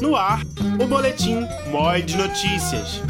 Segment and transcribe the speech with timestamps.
[0.00, 0.42] No ar,
[0.78, 3.00] o boletim MOI de Notícias.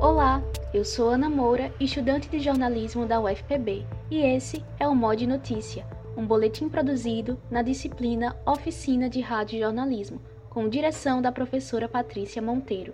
[0.00, 0.42] Olá,
[0.74, 5.26] eu sou Ana Moura, estudante de jornalismo da UFPB, e esse é o MOI de
[5.28, 5.86] Notícia,
[6.16, 10.20] um boletim produzido na disciplina Oficina de Rádio Jornalismo,
[10.50, 12.92] com direção da professora Patrícia Monteiro.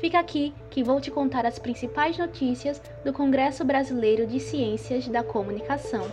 [0.00, 5.24] Fica aqui que vou te contar as principais notícias do Congresso Brasileiro de Ciências da
[5.24, 6.06] Comunicação.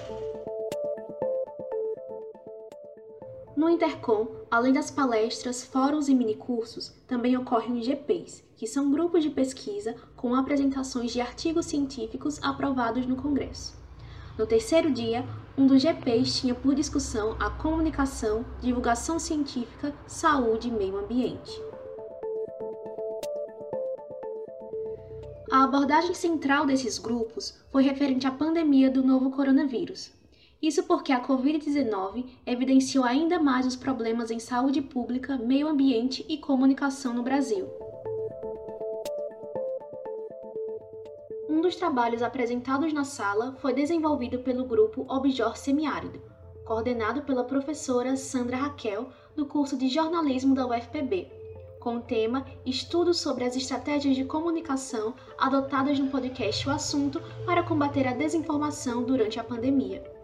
[3.58, 9.24] No Intercom, além das palestras, fóruns e minicursos, também ocorrem os GPs, que são grupos
[9.24, 13.76] de pesquisa com apresentações de artigos científicos aprovados no Congresso.
[14.38, 15.26] No terceiro dia,
[15.58, 21.60] um dos GPs tinha por discussão a comunicação, divulgação científica, saúde e meio ambiente.
[25.52, 30.16] A abordagem central desses grupos foi referente à pandemia do novo coronavírus.
[30.62, 36.38] Isso porque a Covid-19 evidenciou ainda mais os problemas em saúde pública, meio ambiente e
[36.38, 37.70] comunicação no Brasil.
[41.48, 46.20] Um dos trabalhos apresentados na sala foi desenvolvido pelo grupo Objor Semiárido,
[46.66, 51.32] coordenado pela professora Sandra Raquel, do curso de jornalismo da UFPB,
[51.80, 57.62] com o tema Estudos sobre as estratégias de comunicação adotadas no podcast O Assunto para
[57.62, 60.17] combater a desinformação durante a pandemia.